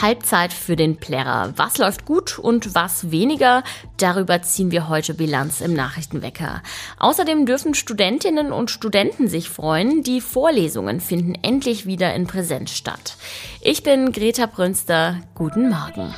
Halbzeit 0.00 0.52
für 0.52 0.76
den 0.76 0.96
Plärrer. 0.96 1.52
Was 1.56 1.78
läuft 1.78 2.04
gut 2.04 2.38
und 2.38 2.74
was 2.74 3.10
weniger? 3.10 3.62
Darüber 3.96 4.42
ziehen 4.42 4.70
wir 4.70 4.88
heute 4.88 5.14
Bilanz 5.14 5.60
im 5.60 5.72
Nachrichtenwecker. 5.74 6.62
Außerdem 6.98 7.46
dürfen 7.46 7.74
Studentinnen 7.74 8.52
und 8.52 8.70
Studenten 8.70 9.28
sich 9.28 9.48
freuen. 9.48 10.02
Die 10.02 10.20
Vorlesungen 10.20 11.00
finden 11.00 11.34
endlich 11.42 11.86
wieder 11.86 12.14
in 12.14 12.26
Präsenz 12.26 12.72
statt. 12.72 13.16
Ich 13.60 13.82
bin 13.82 14.12
Greta 14.12 14.46
Brünster. 14.46 15.20
Guten 15.34 15.70
Morgen. 15.70 16.14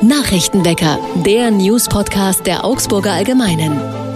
Nachrichtenwecker, 0.00 0.98
der 1.26 1.50
News-Podcast 1.50 2.46
der 2.46 2.64
Augsburger 2.64 3.12
Allgemeinen. 3.12 4.07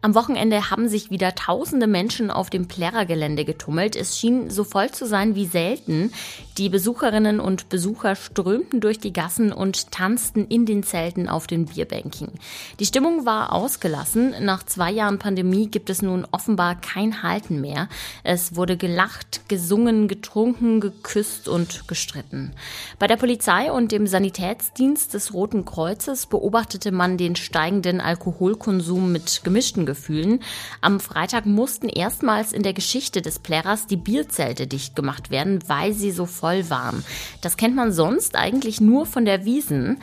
Am 0.00 0.14
Wochenende 0.14 0.70
haben 0.70 0.88
sich 0.88 1.10
wieder 1.10 1.34
tausende 1.34 1.88
Menschen 1.88 2.30
auf 2.30 2.50
dem 2.50 2.68
Plärrer-Gelände 2.68 3.44
getummelt. 3.44 3.96
Es 3.96 4.16
schien 4.16 4.48
so 4.48 4.62
voll 4.62 4.92
zu 4.92 5.06
sein 5.06 5.34
wie 5.34 5.46
selten. 5.46 6.12
Die 6.56 6.68
Besucherinnen 6.68 7.40
und 7.40 7.68
Besucher 7.68 8.14
strömten 8.14 8.80
durch 8.80 9.00
die 9.00 9.12
Gassen 9.12 9.52
und 9.52 9.90
tanzten 9.90 10.46
in 10.46 10.66
den 10.66 10.84
Zelten 10.84 11.28
auf 11.28 11.48
den 11.48 11.66
Bierbänken. 11.66 12.30
Die 12.78 12.86
Stimmung 12.86 13.26
war 13.26 13.52
ausgelassen. 13.52 14.36
Nach 14.40 14.62
zwei 14.62 14.92
Jahren 14.92 15.18
Pandemie 15.18 15.66
gibt 15.66 15.90
es 15.90 16.00
nun 16.00 16.24
offenbar 16.30 16.80
kein 16.80 17.24
Halten 17.24 17.60
mehr. 17.60 17.88
Es 18.22 18.54
wurde 18.54 18.76
gelacht, 18.76 19.48
gesungen, 19.48 20.06
getrunken, 20.06 20.80
geküsst 20.80 21.48
und 21.48 21.88
gestritten. 21.88 22.52
Bei 23.00 23.08
der 23.08 23.16
Polizei 23.16 23.72
und 23.72 23.90
dem 23.90 24.06
Sanitätsdienst 24.06 25.12
des 25.12 25.34
Roten 25.34 25.64
Kreuzes 25.64 26.26
beobachtete 26.26 26.92
man 26.92 27.16
den 27.16 27.34
steigenden 27.34 28.00
Alkoholkonsum 28.00 29.10
mit 29.10 29.42
gemischten 29.42 29.87
Gefühlen. 29.88 30.40
Am 30.82 31.00
Freitag 31.00 31.46
mussten 31.46 31.88
erstmals 31.88 32.52
in 32.52 32.62
der 32.62 32.74
Geschichte 32.74 33.22
des 33.22 33.38
Plärrers 33.38 33.86
die 33.86 33.96
Bierzelte 33.96 34.66
dicht 34.66 34.94
gemacht 34.94 35.30
werden, 35.30 35.60
weil 35.66 35.94
sie 35.94 36.10
so 36.10 36.26
voll 36.26 36.68
waren. 36.68 37.02
Das 37.40 37.56
kennt 37.56 37.74
man 37.74 37.90
sonst 37.90 38.36
eigentlich 38.36 38.82
nur 38.82 39.06
von 39.06 39.24
der 39.24 39.46
Wiesen. 39.46 39.98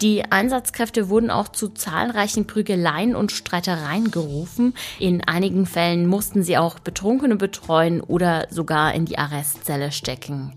Die 0.00 0.24
Einsatzkräfte 0.24 1.10
wurden 1.10 1.30
auch 1.30 1.48
zu 1.48 1.68
zahlreichen 1.68 2.46
Prügeleien 2.46 3.14
und 3.14 3.30
Streitereien 3.30 4.10
gerufen. 4.10 4.72
In 4.98 5.22
einigen 5.22 5.66
Fällen 5.66 6.06
mussten 6.06 6.42
sie 6.42 6.56
auch 6.56 6.78
Betrunkene 6.78 7.36
betreuen 7.36 8.00
oder 8.00 8.46
sogar 8.48 8.94
in 8.94 9.04
die 9.04 9.18
Arrestzelle 9.18 9.92
stecken. 9.92 10.54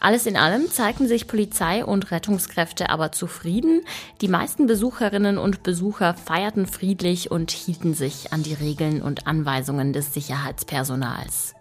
Alles 0.00 0.24
in 0.24 0.38
allem 0.38 0.70
zeigten 0.70 1.06
sich 1.06 1.28
Polizei 1.28 1.84
und 1.84 2.10
Rettungskräfte 2.10 2.88
aber 2.88 3.12
zufrieden. 3.12 3.82
Die 4.22 4.28
meisten 4.28 4.66
Besucherinnen 4.66 5.36
und 5.36 5.62
Besucher 5.62 6.14
feierten 6.14 6.66
friedlich 6.66 7.30
und 7.30 7.50
hielten 7.50 7.92
sich 7.92 8.32
an 8.32 8.42
die 8.42 8.54
Regeln 8.54 9.02
und 9.02 9.26
Anweisungen 9.26 9.92
des 9.92 10.14
Sicherheitspersonals. 10.14 11.54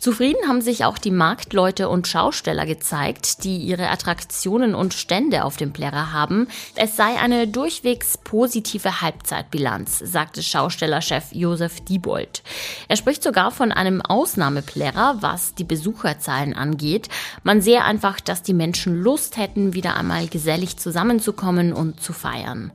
Zufrieden 0.00 0.48
haben 0.48 0.62
sich 0.62 0.86
auch 0.86 0.96
die 0.96 1.10
Marktleute 1.10 1.90
und 1.90 2.08
Schausteller 2.08 2.64
gezeigt, 2.64 3.44
die 3.44 3.58
ihre 3.58 3.90
Attraktionen 3.90 4.74
und 4.74 4.94
Stände 4.94 5.44
auf 5.44 5.58
dem 5.58 5.74
Plärrer 5.74 6.14
haben. 6.14 6.48
Es 6.74 6.96
sei 6.96 7.18
eine 7.20 7.46
durchwegs 7.46 8.16
positive 8.16 9.02
Halbzeitbilanz, 9.02 9.98
sagte 9.98 10.42
Schaustellerchef 10.42 11.32
Josef 11.32 11.82
Diebold. 11.82 12.42
Er 12.88 12.96
spricht 12.96 13.22
sogar 13.22 13.50
von 13.50 13.72
einem 13.72 14.00
Ausnahmeplärrer, 14.00 15.18
was 15.20 15.54
die 15.54 15.64
Besucherzahlen 15.64 16.54
angeht. 16.54 17.10
Man 17.42 17.60
sehe 17.60 17.84
einfach, 17.84 18.20
dass 18.20 18.42
die 18.42 18.54
Menschen 18.54 19.02
Lust 19.02 19.36
hätten, 19.36 19.74
wieder 19.74 19.96
einmal 19.96 20.28
gesellig 20.28 20.78
zusammenzukommen 20.78 21.74
und 21.74 22.00
zu 22.00 22.14
feiern. 22.14 22.72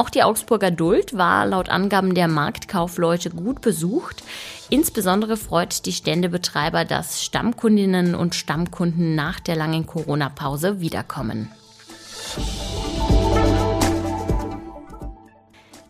Auch 0.00 0.08
die 0.08 0.22
Augsburger 0.22 0.70
Duld 0.70 1.18
war 1.18 1.44
laut 1.44 1.68
Angaben 1.68 2.14
der 2.14 2.26
Marktkaufleute 2.26 3.28
gut 3.28 3.60
besucht. 3.60 4.22
Insbesondere 4.70 5.36
freut 5.36 5.84
die 5.84 5.92
Ständebetreiber, 5.92 6.86
dass 6.86 7.22
Stammkundinnen 7.22 8.14
und 8.14 8.34
Stammkunden 8.34 9.14
nach 9.14 9.40
der 9.40 9.56
langen 9.56 9.84
Corona-Pause 9.84 10.80
wiederkommen. 10.80 11.50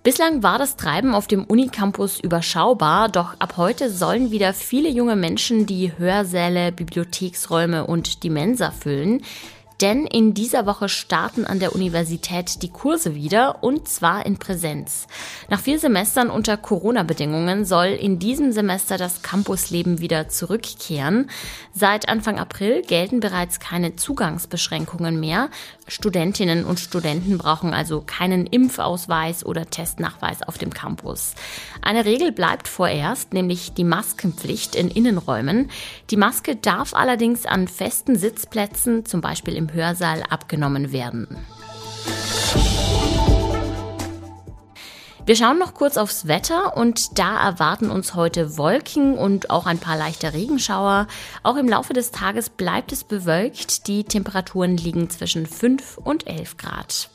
Bislang 0.03 0.43
war 0.43 0.59
das 0.59 0.75
Treiben 0.75 1.15
auf 1.15 1.29
dem 1.29 1.45
Unicampus 1.45 2.19
überschaubar, 2.19 3.11
doch 3.11 3.39
ab 3.39 3.59
heute 3.59 3.91
sollen 3.91 4.33
wieder 4.33 4.55
viele 4.55 4.89
junge 4.89 5.15
Menschen 5.15 5.67
die 5.67 5.93
Hörsäle, 5.97 6.73
Bibliotheksräume 6.73 7.87
und 7.87 8.25
die 8.25 8.31
Mensa 8.31 8.73
füllen. 8.73 9.23
Denn 9.81 10.07
in 10.07 10.35
dieser 10.35 10.67
Woche 10.67 10.91
starten 10.91 11.47
an 11.47 11.59
der 11.59 11.75
Universität 11.75 12.63
die 12.63 12.69
Kurse 12.69 13.15
wieder 13.15 13.63
und 13.63 13.89
zwar 13.89 14.27
in 14.27 14.37
Präsenz. 14.37 15.07
Nach 15.49 15.61
vier 15.61 15.79
Semestern 15.79 16.29
unter 16.29 16.59
Corona-Bedingungen 16.59 17.65
soll 17.65 17.87
in 17.87 18.19
diesem 18.19 18.53
Semester 18.53 18.99
das 18.99 19.23
Campusleben 19.23 20.01
wieder 20.01 20.29
zurückkehren. 20.29 21.31
Seit 21.73 22.09
Anfang 22.11 22.39
April 22.39 22.83
gelten 22.83 23.21
bereits 23.21 23.59
keine 23.59 23.97
Zugangsbeschränkungen 23.97 25.19
mehr. 25.19 25.49
Studentinnen 25.91 26.65
und 26.65 26.79
Studenten 26.79 27.37
brauchen 27.37 27.75
also 27.75 28.01
keinen 28.01 28.47
Impfausweis 28.47 29.45
oder 29.45 29.67
Testnachweis 29.69 30.43
auf 30.43 30.57
dem 30.57 30.73
Campus. 30.73 31.35
Eine 31.83 32.05
Regel 32.05 32.31
bleibt 32.31 32.69
vorerst, 32.69 33.33
nämlich 33.33 33.73
die 33.73 33.85
Maskenpflicht 33.85 34.77
in 34.77 34.89
Innenräumen. 34.89 35.71
Die 36.11 36.17
Maske 36.17 36.55
darf 36.55 36.95
allerdings 36.95 37.45
an 37.45 37.67
festen 37.67 38.17
Sitzplätzen, 38.17 39.05
zum 39.05 39.21
Beispiel 39.21 39.55
im 39.57 39.73
Hörsaal 39.73 40.23
abgenommen 40.23 40.93
werden. 40.93 41.27
Wir 45.27 45.37
schauen 45.37 45.59
noch 45.59 45.75
kurz 45.75 45.97
aufs 45.97 46.27
Wetter 46.27 46.77
und 46.77 47.19
da 47.19 47.41
erwarten 47.41 47.91
uns 47.91 48.15
heute 48.15 48.57
Wolken 48.57 49.17
und 49.19 49.51
auch 49.51 49.67
ein 49.67 49.79
paar 49.79 49.97
leichte 49.97 50.33
Regenschauer. 50.33 51.07
Auch 51.43 51.57
im 51.57 51.69
Laufe 51.69 51.93
des 51.93 52.11
Tages 52.11 52.49
bleibt 52.49 52.91
es 52.91 53.05
bewölkt. 53.05 53.87
Die 53.87 54.05
Temperaturen 54.05 54.77
liegen 54.77 55.11
zwischen 55.11 55.47
5 55.47 55.99
und 55.99 56.27
11 56.27 56.57
Grad. 56.57 57.11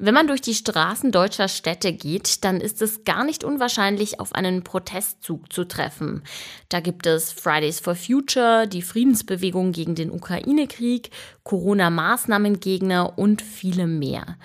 Wenn 0.00 0.14
man 0.14 0.28
durch 0.28 0.40
die 0.40 0.54
Straßen 0.54 1.10
deutscher 1.10 1.48
Städte 1.48 1.92
geht, 1.92 2.44
dann 2.44 2.60
ist 2.60 2.80
es 2.80 3.02
gar 3.02 3.24
nicht 3.24 3.42
unwahrscheinlich, 3.42 4.20
auf 4.20 4.32
einen 4.32 4.62
Protestzug 4.62 5.52
zu 5.52 5.64
treffen. 5.64 6.22
Da 6.68 6.78
gibt 6.78 7.04
es 7.06 7.32
Fridays 7.32 7.80
for 7.80 7.96
Future, 7.96 8.68
die 8.68 8.82
Friedensbewegung 8.82 9.72
gegen 9.72 9.96
den 9.96 10.12
Ukraine-Krieg, 10.12 11.10
Corona-Maßnahmengegner 11.42 13.18
und 13.18 13.42
viele 13.42 13.88
mehr. 13.88 14.36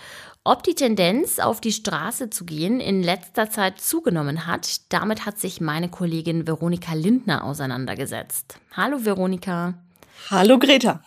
Ob 0.45 0.61
die 0.63 0.75
Tendenz, 0.75 1.39
auf 1.39 1.61
die 1.61 1.71
Straße 1.71 2.29
zu 2.29 2.43
gehen, 2.43 2.81
in 2.81 3.01
letzter 3.01 3.49
Zeit 3.49 3.79
zugenommen 3.79 4.45
hat, 4.45 4.81
damit 4.91 5.25
hat 5.25 5.39
sich 5.39 5.61
meine 5.61 5.87
Kollegin 5.87 6.45
Veronika 6.45 6.95
Lindner 6.95 7.45
auseinandergesetzt. 7.45 8.59
Hallo 8.75 9.05
Veronika. 9.05 9.75
Hallo 10.29 10.59
Greta. 10.59 11.01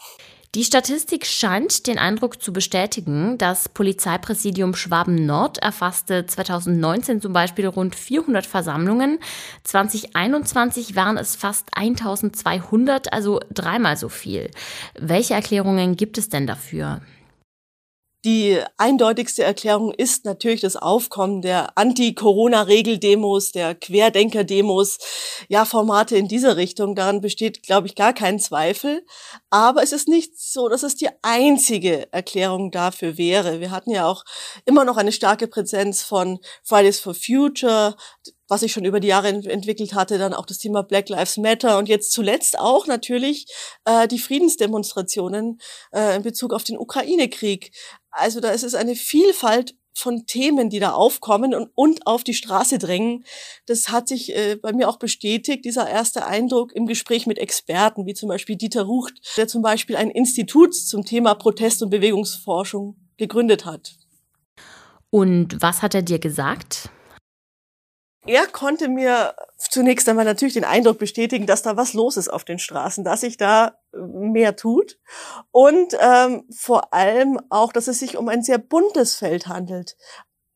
Die 0.55 0.65
Statistik 0.65 1.27
scheint 1.27 1.87
den 1.87 1.99
Eindruck 1.99 2.43
zu 2.43 2.51
bestätigen, 2.51 3.37
das 3.37 3.69
Polizeipräsidium 3.69 4.75
Schwaben-Nord 4.75 5.59
erfasste 5.59 6.25
2019 6.25 7.21
zum 7.21 7.35
Beispiel 7.35 7.67
rund 7.67 7.95
400 7.95 8.47
Versammlungen. 8.47 9.19
2021 9.65 10.97
waren 10.97 11.19
es 11.19 11.37
fast 11.37 11.77
1200, 11.77 13.13
also 13.13 13.41
dreimal 13.53 13.99
so 13.99 14.09
viel. 14.09 14.51
Welche 14.99 15.35
Erklärungen 15.35 15.95
gibt 15.97 16.17
es 16.17 16.31
denn 16.31 16.47
dafür? 16.47 17.03
Die 18.27 18.61
eindeutigste 18.77 19.45
Erklärung 19.45 19.95
ist 19.95 20.25
natürlich 20.25 20.61
das 20.61 20.75
Aufkommen 20.75 21.43
der 21.43 21.79
Anti-Corona-Regel-Demos, 21.79 23.53
der 23.53 23.77
Querdenker-Demos, 23.77 24.99
ja, 25.49 25.65
Formate 25.65 26.17
in 26.17 26.27
dieser 26.27 26.57
Richtung. 26.57 26.97
Daran 26.97 27.21
besteht, 27.21 27.63
glaube 27.63 27.87
ich, 27.87 27.95
gar 27.95 28.13
kein 28.13 28.41
Zweifel. 28.41 29.07
Aber 29.49 29.85
es 29.85 29.93
ist 29.93 30.09
nicht 30.09 30.41
so, 30.41 30.69
dass 30.69 30.83
es 30.83 30.97
die 30.97 31.09
einzige 31.23 32.13
Erklärung 32.13 32.73
dafür 32.73 33.17
wäre. 33.17 33.61
Wir 33.61 33.71
hatten 33.71 33.93
ja 33.93 34.09
auch 34.09 34.25
immer 34.65 34.85
noch 34.85 34.97
eine 34.97 35.13
starke 35.13 35.47
Präsenz 35.47 36.03
von 36.03 36.41
Fridays 36.65 36.99
for 36.99 37.15
Future, 37.15 37.95
was 38.49 38.61
sich 38.61 38.73
schon 38.73 38.85
über 38.85 39.01
die 39.01 39.09
Jahre 39.09 39.29
entwickelt 39.29 39.95
hatte, 39.95 40.19
dann 40.19 40.35
auch 40.35 40.47
das 40.47 40.59
Thema 40.59 40.83
Black 40.83 41.09
Lives 41.09 41.37
Matter 41.37 41.79
und 41.79 41.89
jetzt 41.89 42.13
zuletzt 42.13 42.59
auch 42.59 42.87
natürlich 42.87 43.47
äh, 43.85 44.07
die 44.09 44.19
Friedensdemonstrationen 44.19 45.61
äh, 45.93 46.17
in 46.17 46.23
Bezug 46.23 46.53
auf 46.53 46.65
den 46.65 46.79
Ukraine-Krieg. 46.79 47.73
Also 48.11 48.41
da 48.41 48.51
ist 48.51 48.63
es 48.63 48.75
eine 48.75 48.95
Vielfalt 48.95 49.75
von 49.97 50.27
Themen, 50.27 50.69
die 50.69 50.79
da 50.79 50.93
aufkommen 50.93 51.55
und, 51.55 51.71
und 51.75 52.07
auf 52.07 52.23
die 52.23 52.35
Straße 52.35 52.79
drängen. 52.79 53.25
Das 53.67 53.89
hat 53.89 54.09
sich 54.09 54.35
äh, 54.37 54.57
bei 54.57 54.73
mir 54.73 54.89
auch 54.89 54.99
bestätigt, 54.99 55.65
dieser 55.65 55.89
erste 55.89 56.27
Eindruck 56.27 56.73
im 56.73 56.87
Gespräch 56.87 57.27
mit 57.27 57.39
Experten, 57.39 58.07
wie 58.07 58.15
zum 58.15 58.29
Beispiel 58.29 58.57
Dieter 58.57 58.83
Rucht, 58.83 59.15
der 59.37 59.49
zum 59.49 59.63
Beispiel 59.63 59.97
ein 59.97 60.11
Institut 60.11 60.75
zum 60.75 61.05
Thema 61.05 61.35
Protest- 61.35 61.83
und 61.83 61.91
Bewegungsforschung 61.91 62.97
gegründet 63.17 63.65
hat. 63.65 63.97
Und 65.11 65.63
was 65.63 65.83
hat 65.83 65.95
er 65.95 66.03
dir 66.03 66.19
gesagt? 66.19 66.91
Er 68.27 68.47
konnte 68.47 68.89
mir 68.89 69.35
zunächst 69.57 70.09
einmal 70.09 70.25
natürlich 70.25 70.55
den 70.55 70.65
Eindruck 70.65 70.99
bestätigen, 70.99 71.47
dass 71.47 71.63
da 71.63 71.77
was 71.77 71.95
los 71.95 72.17
ist 72.17 72.29
auf 72.29 72.45
den 72.45 72.59
Straßen, 72.59 73.05
dass 73.05 73.21
sich 73.21 73.37
da 73.37 73.79
äh, 73.93 73.99
mehr 73.99 74.57
tut 74.57 74.99
und 75.51 75.97
ähm, 76.01 76.45
vor 76.55 76.93
allem 76.93 77.41
auch, 77.51 77.73
dass 77.73 77.89
es 77.89 77.99
sich 77.99 78.17
um 78.17 78.29
ein 78.29 78.43
sehr 78.43 78.59
buntes 78.59 79.15
Feld 79.15 79.47
handelt. 79.47 79.97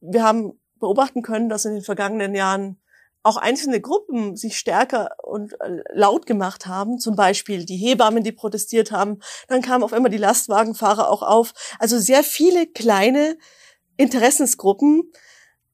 Wir 0.00 0.22
haben 0.22 0.60
beobachten 0.78 1.22
können, 1.22 1.48
dass 1.48 1.64
in 1.64 1.74
den 1.74 1.84
vergangenen 1.84 2.34
Jahren 2.34 2.80
auch 3.22 3.36
einzelne 3.36 3.80
Gruppen 3.80 4.36
sich 4.36 4.58
stärker 4.58 5.10
und 5.22 5.52
äh, 5.60 5.82
laut 5.92 6.26
gemacht 6.26 6.66
haben, 6.66 6.98
zum 6.98 7.16
Beispiel 7.16 7.66
die 7.66 7.76
Hebammen, 7.76 8.24
die 8.24 8.32
protestiert 8.32 8.92
haben, 8.92 9.20
dann 9.46 9.60
kamen 9.60 9.84
auf 9.84 9.92
einmal 9.92 10.10
die 10.10 10.16
Lastwagenfahrer 10.16 11.10
auch 11.10 11.22
auf. 11.22 11.52
Also 11.78 11.98
sehr 11.98 12.24
viele 12.24 12.66
kleine 12.66 13.36
Interessensgruppen, 13.98 15.12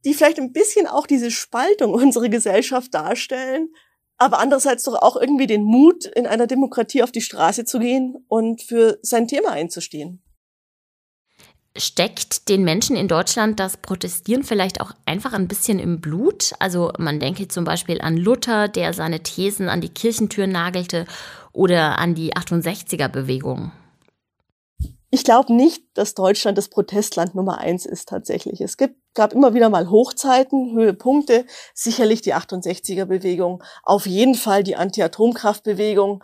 die 0.07 0.15
vielleicht 0.15 0.39
ein 0.39 0.53
bisschen 0.53 0.87
auch 0.87 1.07
diese 1.07 1.31
Spaltung 1.31 1.93
unserer 1.95 2.31
Gesellschaft 2.31 2.95
darstellen, 2.95 3.69
aber 4.17 4.39
andererseits 4.39 4.85
doch 4.85 4.95
auch 4.95 5.17
irgendwie 5.17 5.47
den 5.47 5.63
Mut, 5.63 6.07
in 6.07 6.27
einer 6.27 6.47
Demokratie 6.47 7.03
auf 7.03 7.13
die 7.13 7.21
Straße 7.21 7.67
zu 7.67 7.79
gehen 7.79 8.17
und 8.29 8.63
für 8.63 8.99
sein 9.03 9.29
Thema 9.29 9.51
einzustehen. 9.51 10.23
Steckt 11.77 12.49
den 12.49 12.65
Menschen 12.65 12.97
in 12.97 13.07
Deutschland 13.07 13.61
das 13.61 13.77
Protestieren 13.77 14.45
vielleicht 14.45 14.81
auch 14.81 14.93
einfach 15.05 15.35
ein 15.35 15.47
bisschen 15.47 15.79
im 15.79 16.01
Blut? 16.01 16.53
Also 16.59 16.91
man 16.97 17.21
denke 17.21 17.49
zum 17.49 17.65
Beispiel 17.65 18.01
an 18.01 18.17
Luther, 18.17 18.69
der 18.69 18.95
seine 18.95 19.23
Thesen 19.23 19.69
an 19.69 19.83
die 19.83 19.91
Kirchentür 19.91 20.47
nagelte, 20.47 21.05
oder 21.57 21.99
an 21.99 22.15
die 22.15 22.35
68er-Bewegung. 22.35 23.73
Ich 25.17 25.25
glaube 25.25 25.55
nicht, 25.55 25.83
dass 25.95 26.13
Deutschland 26.13 26.59
das 26.59 26.69
Protestland 26.69 27.35
Nummer 27.35 27.57
eins 27.57 27.87
ist 27.87 28.07
tatsächlich. 28.07 28.61
Es 28.61 28.77
gibt, 28.77 28.97
gab 29.15 29.33
immer 29.33 29.55
wieder 29.55 29.71
mal 29.71 29.89
Hochzeiten, 29.89 30.77
Höhepunkte, 30.77 31.47
sicherlich 31.73 32.21
die 32.21 32.35
68er-Bewegung, 32.35 33.65
auf 33.83 34.05
jeden 34.05 34.35
Fall 34.35 34.63
die 34.63 34.77
Anti-Atomkraft-Bewegung. 34.77 36.23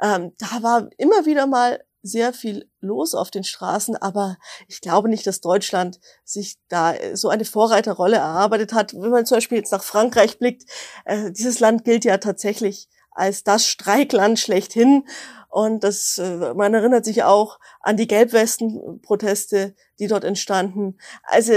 Ähm, 0.00 0.32
da 0.38 0.62
war 0.62 0.88
immer 0.96 1.26
wieder 1.26 1.46
mal 1.46 1.84
sehr 2.00 2.32
viel 2.32 2.66
los 2.80 3.14
auf 3.14 3.30
den 3.30 3.44
Straßen, 3.44 3.96
aber 3.96 4.38
ich 4.68 4.80
glaube 4.80 5.10
nicht, 5.10 5.26
dass 5.26 5.42
Deutschland 5.42 6.00
sich 6.24 6.56
da 6.70 6.94
so 7.12 7.28
eine 7.28 7.44
Vorreiterrolle 7.44 8.16
erarbeitet 8.16 8.72
hat. 8.72 8.94
Wenn 8.94 9.10
man 9.10 9.26
zum 9.26 9.36
Beispiel 9.36 9.58
jetzt 9.58 9.72
nach 9.72 9.84
Frankreich 9.84 10.38
blickt, 10.38 10.62
äh, 11.04 11.30
dieses 11.30 11.60
Land 11.60 11.84
gilt 11.84 12.06
ja 12.06 12.16
tatsächlich 12.16 12.88
als 13.10 13.44
das 13.44 13.66
Streikland 13.66 14.38
schlechthin. 14.38 15.06
Und 15.48 15.82
das, 15.82 16.18
äh, 16.18 16.54
man 16.54 16.74
erinnert 16.74 17.04
sich 17.04 17.24
auch 17.24 17.58
an 17.80 17.96
die 17.96 18.06
Gelbwesten-Proteste, 18.06 19.74
die 19.98 20.06
dort 20.06 20.24
entstanden. 20.24 20.98
Also 21.24 21.54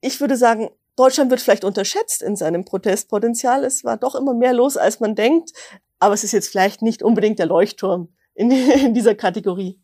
ich 0.00 0.20
würde 0.20 0.36
sagen, 0.36 0.70
Deutschland 0.96 1.30
wird 1.30 1.40
vielleicht 1.40 1.64
unterschätzt 1.64 2.22
in 2.22 2.36
seinem 2.36 2.64
Protestpotenzial. 2.64 3.64
Es 3.64 3.84
war 3.84 3.96
doch 3.96 4.14
immer 4.14 4.34
mehr 4.34 4.52
los, 4.52 4.76
als 4.76 5.00
man 5.00 5.14
denkt. 5.14 5.52
Aber 5.98 6.14
es 6.14 6.24
ist 6.24 6.32
jetzt 6.32 6.48
vielleicht 6.48 6.82
nicht 6.82 7.02
unbedingt 7.02 7.38
der 7.38 7.46
Leuchtturm 7.46 8.08
in, 8.34 8.50
in 8.86 8.94
dieser 8.94 9.14
Kategorie. 9.14 9.80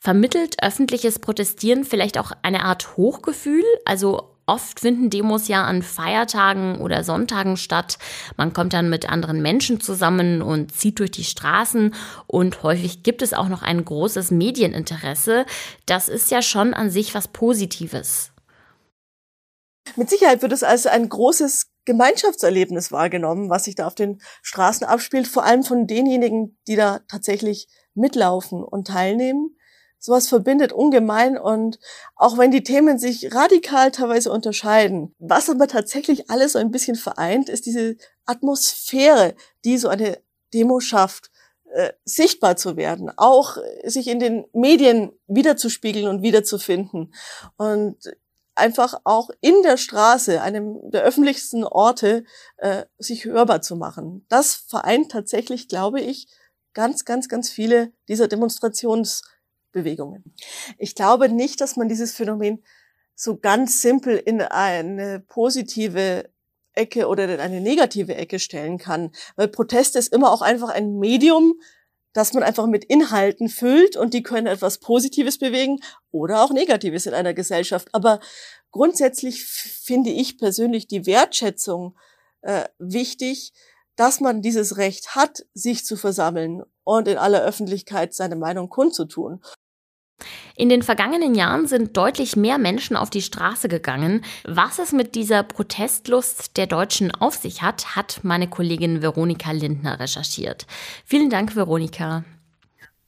Vermittelt 0.00 0.62
öffentliches 0.62 1.18
Protestieren 1.18 1.84
vielleicht 1.84 2.18
auch 2.18 2.32
eine 2.42 2.62
Art 2.62 2.96
Hochgefühl? 2.96 3.64
Also 3.84 4.37
Oft 4.48 4.80
finden 4.80 5.10
Demos 5.10 5.46
ja 5.46 5.64
an 5.64 5.82
Feiertagen 5.82 6.80
oder 6.80 7.04
Sonntagen 7.04 7.58
statt. 7.58 7.98
Man 8.38 8.54
kommt 8.54 8.72
dann 8.72 8.88
mit 8.88 9.06
anderen 9.06 9.42
Menschen 9.42 9.78
zusammen 9.78 10.40
und 10.40 10.74
zieht 10.74 11.00
durch 11.00 11.10
die 11.10 11.24
Straßen 11.24 11.94
und 12.26 12.62
häufig 12.62 13.02
gibt 13.02 13.20
es 13.20 13.34
auch 13.34 13.48
noch 13.48 13.62
ein 13.62 13.84
großes 13.84 14.30
Medieninteresse. 14.30 15.44
Das 15.84 16.08
ist 16.08 16.30
ja 16.30 16.40
schon 16.40 16.72
an 16.72 16.88
sich 16.88 17.14
was 17.14 17.28
Positives. 17.28 18.32
Mit 19.96 20.08
Sicherheit 20.08 20.40
wird 20.40 20.52
es 20.52 20.62
als 20.62 20.86
ein 20.86 21.10
großes 21.10 21.66
Gemeinschaftserlebnis 21.84 22.90
wahrgenommen, 22.90 23.50
was 23.50 23.64
sich 23.64 23.74
da 23.74 23.86
auf 23.86 23.94
den 23.94 24.18
Straßen 24.40 24.86
abspielt, 24.86 25.28
vor 25.28 25.44
allem 25.44 25.62
von 25.62 25.86
denjenigen, 25.86 26.58
die 26.66 26.76
da 26.76 27.00
tatsächlich 27.06 27.68
mitlaufen 27.92 28.64
und 28.64 28.86
teilnehmen 28.86 29.57
sowas 29.98 30.28
verbindet 30.28 30.72
ungemein 30.72 31.36
und 31.36 31.78
auch 32.16 32.38
wenn 32.38 32.50
die 32.50 32.62
Themen 32.62 32.98
sich 32.98 33.34
radikal 33.34 33.90
teilweise 33.90 34.30
unterscheiden, 34.30 35.14
was 35.18 35.50
aber 35.50 35.66
tatsächlich 35.66 36.30
alles 36.30 36.52
so 36.52 36.58
ein 36.58 36.70
bisschen 36.70 36.96
vereint, 36.96 37.48
ist 37.48 37.66
diese 37.66 37.96
Atmosphäre, 38.24 39.34
die 39.64 39.78
so 39.78 39.88
eine 39.88 40.18
Demo 40.54 40.80
schafft, 40.80 41.30
äh, 41.72 41.92
sichtbar 42.04 42.56
zu 42.56 42.76
werden, 42.76 43.10
auch 43.16 43.58
sich 43.84 44.08
in 44.08 44.20
den 44.20 44.46
Medien 44.52 45.12
wiederzuspiegeln 45.26 46.08
und 46.08 46.22
wiederzufinden 46.22 47.12
und 47.56 47.96
einfach 48.54 49.00
auch 49.04 49.30
in 49.40 49.62
der 49.62 49.76
Straße, 49.76 50.42
einem 50.42 50.90
der 50.90 51.02
öffentlichsten 51.02 51.64
Orte, 51.64 52.24
äh, 52.56 52.84
sich 52.98 53.24
hörbar 53.24 53.62
zu 53.62 53.76
machen. 53.76 54.24
Das 54.28 54.54
vereint 54.54 55.12
tatsächlich, 55.12 55.68
glaube 55.68 56.00
ich, 56.00 56.28
ganz, 56.74 57.04
ganz, 57.04 57.28
ganz 57.28 57.50
viele 57.50 57.92
dieser 58.08 58.28
Demonstrations 58.28 59.22
Bewegungen. 59.72 60.34
Ich 60.78 60.94
glaube 60.94 61.28
nicht, 61.28 61.60
dass 61.60 61.76
man 61.76 61.88
dieses 61.88 62.12
Phänomen 62.12 62.62
so 63.14 63.36
ganz 63.36 63.80
simpel 63.80 64.16
in 64.16 64.40
eine 64.40 65.20
positive 65.20 66.30
Ecke 66.74 67.08
oder 67.08 67.28
in 67.28 67.40
eine 67.40 67.60
negative 67.60 68.14
Ecke 68.14 68.38
stellen 68.38 68.78
kann, 68.78 69.10
weil 69.36 69.48
Protest 69.48 69.96
ist 69.96 70.12
immer 70.12 70.32
auch 70.32 70.42
einfach 70.42 70.68
ein 70.68 70.98
Medium, 70.98 71.60
das 72.12 72.32
man 72.32 72.42
einfach 72.42 72.66
mit 72.66 72.84
Inhalten 72.84 73.48
füllt 73.48 73.96
und 73.96 74.14
die 74.14 74.22
können 74.22 74.46
etwas 74.46 74.78
Positives 74.78 75.38
bewegen 75.38 75.80
oder 76.10 76.42
auch 76.42 76.52
Negatives 76.52 77.06
in 77.06 77.14
einer 77.14 77.34
Gesellschaft. 77.34 77.88
Aber 77.92 78.20
grundsätzlich 78.70 79.44
finde 79.44 80.10
ich 80.10 80.38
persönlich 80.38 80.86
die 80.86 81.06
Wertschätzung 81.06 81.96
äh, 82.42 82.64
wichtig, 82.78 83.52
dass 83.96 84.20
man 84.20 84.42
dieses 84.42 84.76
Recht 84.76 85.16
hat, 85.16 85.44
sich 85.54 85.84
zu 85.84 85.96
versammeln 85.96 86.62
und 86.88 87.06
in 87.06 87.18
aller 87.18 87.42
Öffentlichkeit 87.42 88.14
seine 88.14 88.34
Meinung 88.34 88.70
kundzutun. 88.70 89.42
In 90.56 90.70
den 90.70 90.82
vergangenen 90.82 91.34
Jahren 91.34 91.66
sind 91.66 91.96
deutlich 91.98 92.34
mehr 92.34 92.56
Menschen 92.56 92.96
auf 92.96 93.10
die 93.10 93.20
Straße 93.20 93.68
gegangen. 93.68 94.24
Was 94.44 94.78
es 94.78 94.92
mit 94.92 95.14
dieser 95.14 95.42
Protestlust 95.42 96.56
der 96.56 96.66
Deutschen 96.66 97.14
auf 97.14 97.34
sich 97.34 97.60
hat, 97.60 97.94
hat 97.94 98.20
meine 98.22 98.48
Kollegin 98.48 99.02
Veronika 99.02 99.52
Lindner 99.52 100.00
recherchiert. 100.00 100.66
Vielen 101.04 101.28
Dank, 101.28 101.54
Veronika. 101.54 102.24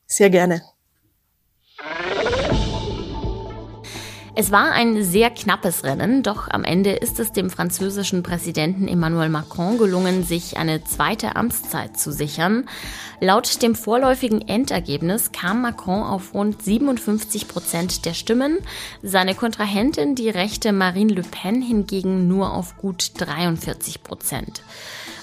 Sehr 0.07 0.29
gerne. 0.29 0.61
Es 4.41 4.51
war 4.51 4.73
ein 4.73 5.05
sehr 5.05 5.29
knappes 5.29 5.85
Rennen, 5.85 6.23
doch 6.23 6.49
am 6.49 6.65
Ende 6.65 6.93
ist 6.93 7.21
es 7.21 7.31
dem 7.31 7.51
französischen 7.51 8.23
Präsidenten 8.23 8.89
Emmanuel 8.89 9.29
Macron 9.29 9.77
gelungen, 9.77 10.25
sich 10.25 10.57
eine 10.57 10.83
zweite 10.83 11.37
Amtszeit 11.37 12.01
zu 12.01 12.11
sichern. 12.11 12.67
Laut 13.21 13.61
dem 13.61 13.75
vorläufigen 13.75 14.41
Endergebnis 14.41 15.31
kam 15.33 15.61
Macron 15.61 16.03
auf 16.03 16.33
rund 16.33 16.63
57 16.63 17.49
Prozent 17.49 18.07
der 18.07 18.15
Stimmen, 18.15 18.57
seine 19.03 19.35
Kontrahentin, 19.35 20.15
die 20.15 20.31
rechte 20.31 20.73
Marine 20.73 21.13
Le 21.13 21.23
Pen, 21.23 21.61
hingegen 21.61 22.27
nur 22.27 22.55
auf 22.55 22.79
gut 22.79 23.13
43 23.19 24.03
Prozent. 24.03 24.63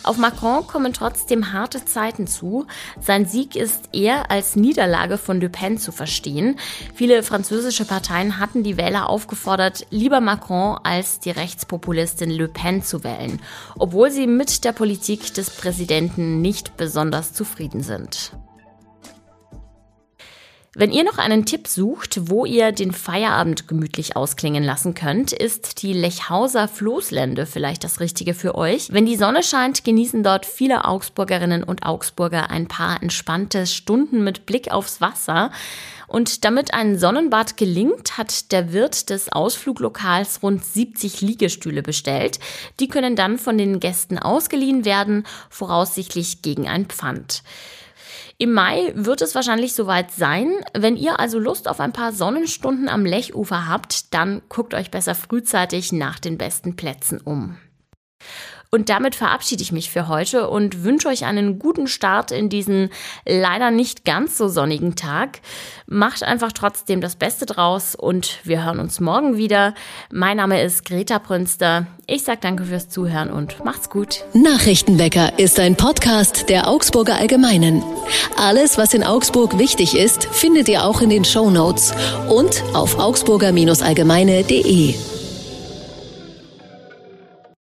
Auf 0.08 0.18
Macron 0.18 0.66
kommen 0.66 0.94
trotzdem 0.94 1.52
harte 1.52 1.84
Zeiten 1.84 2.28
zu. 2.28 2.66
Sein 2.98 3.26
Sieg 3.26 3.58
ist 3.58 3.90
eher 3.92 4.32
als 4.32 4.56
Niederlage 4.56 5.18
von 5.18 5.42
Le 5.42 5.50
Pen 5.50 5.78
zu 5.78 5.92
verstehen. 5.92 6.58
Viele 6.96 7.24
französische 7.24 7.84
Parteien 7.84 8.40
hatten 8.40 8.64
die 8.64 8.78
Aufgefordert, 9.10 9.86
lieber 9.90 10.22
Macron 10.22 10.78
als 10.84 11.20
die 11.20 11.32
Rechtspopulistin 11.32 12.30
Le 12.30 12.48
Pen 12.48 12.82
zu 12.82 13.04
wählen, 13.04 13.42
obwohl 13.78 14.12
sie 14.12 14.28
mit 14.28 14.64
der 14.64 14.72
Politik 14.72 15.34
des 15.34 15.50
Präsidenten 15.50 16.42
nicht 16.42 16.78
besonders 16.78 17.34
zufrieden 17.34 17.82
sind. 17.82 18.32
Wenn 20.80 20.92
ihr 20.92 21.04
noch 21.04 21.18
einen 21.18 21.44
Tipp 21.44 21.68
sucht, 21.68 22.30
wo 22.30 22.46
ihr 22.46 22.72
den 22.72 22.92
Feierabend 22.92 23.68
gemütlich 23.68 24.16
ausklingen 24.16 24.64
lassen 24.64 24.94
könnt, 24.94 25.32
ist 25.32 25.82
die 25.82 25.92
Lechhauser 25.92 26.68
Floßlände 26.68 27.48
vielleicht 27.48 27.84
das 27.84 28.00
Richtige 28.00 28.36
für 28.36 28.54
euch. 28.54 28.94
Wenn 28.94 29.08
die 29.08 29.16
Sonne 29.16 29.42
scheint, 29.42 29.84
genießen 29.84 30.22
dort 30.22 30.46
viele 30.46 30.86
Augsburgerinnen 30.86 31.64
und 31.64 31.84
Augsburger 31.84 32.52
ein 32.52 32.68
paar 32.68 33.02
entspannte 33.02 33.66
Stunden 33.66 34.24
mit 34.24 34.46
Blick 34.46 34.70
aufs 34.72 35.02
Wasser. 35.02 35.50
Und 36.06 36.46
damit 36.46 36.76
ein 36.76 37.00
Sonnenbad 37.00 37.58
gelingt, 37.58 38.20
hat 38.20 38.52
der 38.52 38.72
Wirt 38.72 39.10
des 39.10 39.32
Ausfluglokals 39.32 40.44
rund 40.44 40.64
70 40.64 41.22
Liegestühle 41.22 41.82
bestellt. 41.82 42.40
Die 42.80 42.88
können 42.88 43.16
dann 43.16 43.40
von 43.40 43.58
den 43.58 43.80
Gästen 43.80 44.20
ausgeliehen 44.20 44.86
werden, 44.86 45.26
voraussichtlich 45.50 46.44
gegen 46.44 46.68
ein 46.68 46.86
Pfand. 46.86 47.42
Im 48.40 48.54
Mai 48.54 48.92
wird 48.96 49.22
es 49.24 49.34
wahrscheinlich 49.34 49.74
soweit 49.74 50.12
sein. 50.12 50.54
Wenn 50.76 50.96
ihr 50.96 51.20
also 51.20 51.40
Lust 51.40 51.68
auf 51.68 51.80
ein 51.80 51.92
paar 51.92 52.14
Sonnenstunden 52.14 52.88
am 52.88 53.04
Lechufer 53.04 53.68
habt, 53.68 54.14
dann 54.14 54.44
guckt 54.48 54.76
euch 54.76 54.92
besser 54.92 55.16
frühzeitig 55.16 55.92
nach 55.92 56.20
den 56.20 56.38
besten 56.38 56.76
Plätzen 56.76 57.20
um. 57.20 57.58
Und 58.70 58.90
damit 58.90 59.16
verabschiede 59.16 59.64
ich 59.64 59.72
mich 59.72 59.90
für 59.90 60.08
heute 60.08 60.50
und 60.50 60.84
wünsche 60.84 61.08
euch 61.08 61.26
einen 61.26 61.58
guten 61.58 61.88
Start 61.88 62.32
in 62.32 62.50
diesen 62.50 62.90
leider 63.26 63.72
nicht 63.72 64.04
ganz 64.04 64.38
so 64.38 64.50
sonnigen 64.50 64.96
Tag. 64.96 65.40
Macht 65.88 66.24
einfach 66.24 66.52
trotzdem 66.52 67.00
das 67.00 67.16
Beste 67.16 67.46
draus 67.46 67.96
und 67.96 68.40
wir 68.44 68.66
hören 68.66 68.80
uns 68.80 69.00
morgen 69.00 69.38
wieder. 69.38 69.74
Mein 70.12 70.38
Name 70.38 70.62
ist 70.62 70.86
Greta 70.86 71.20
Prünster. 71.20 71.88
Ich 72.08 72.24
sage 72.24 72.40
danke 72.42 72.66
fürs 72.66 72.90
Zuhören 72.90 73.32
und 73.32 73.64
macht's 73.64 73.90
gut. 73.90 74.26
Nachrichtenwecker 74.34 75.40
ist 75.40 75.60
ein 75.60 75.76
Podcast 75.76 76.50
der 76.50 76.68
Augsburger 76.68 77.16
Allgemeinen. 77.16 77.84
Alles, 78.38 78.78
was 78.78 78.94
in 78.94 79.04
Augsburg 79.04 79.58
wichtig 79.58 79.98
ist, 79.98 80.26
findet 80.26 80.68
ihr 80.68 80.84
auch 80.84 81.02
in 81.02 81.10
den 81.10 81.26
Show 81.26 81.50
Notes 81.50 81.94
und 82.30 82.64
auf 82.74 83.00
augsburger-allgemeine.de. 83.00 85.17